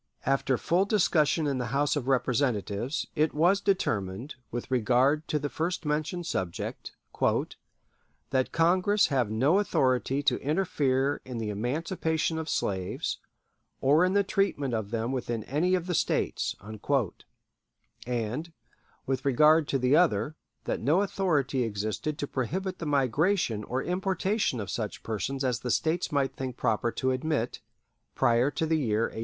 After 0.25 0.57
full 0.57 0.85
discussion 0.85 1.45
in 1.45 1.59
the 1.59 1.67
House 1.77 1.95
of 1.95 2.07
Representatives, 2.07 3.05
it 3.13 3.35
was 3.35 3.61
determined, 3.61 4.33
with 4.49 4.71
regard 4.71 5.27
to 5.27 5.37
the 5.37 5.47
first 5.47 5.85
mentioned 5.85 6.25
subject, 6.25 6.93
"that 8.31 8.51
Congress 8.51 9.07
have 9.09 9.29
no 9.29 9.59
authority 9.59 10.23
to 10.23 10.39
interfere 10.41 11.21
in 11.23 11.37
the 11.37 11.51
emancipation 11.51 12.39
of 12.39 12.49
slaves, 12.49 13.19
or 13.79 14.03
in 14.03 14.13
the 14.13 14.23
treatment 14.23 14.73
of 14.73 14.89
them 14.89 15.11
within 15.11 15.43
any 15.43 15.75
of 15.75 15.85
the 15.85 15.93
States"; 15.93 16.55
and, 18.07 18.51
with 19.05 19.23
regard 19.23 19.67
to 19.67 19.77
the 19.77 19.95
other, 19.95 20.35
that 20.63 20.81
no 20.81 21.03
authority 21.03 21.61
existed 21.63 22.17
to 22.17 22.25
prohibit 22.25 22.79
the 22.79 22.87
migration 22.87 23.63
or 23.65 23.83
importation 23.83 24.59
of 24.59 24.71
such 24.71 25.03
persons 25.03 25.43
as 25.43 25.59
the 25.59 25.69
States 25.69 26.11
might 26.11 26.35
think 26.35 26.57
proper 26.57 26.91
to 26.91 27.11
admit 27.11 27.61
"prior 28.15 28.49
to 28.49 28.65
the 28.65 28.79
year 28.79 29.01
1808." 29.03 29.19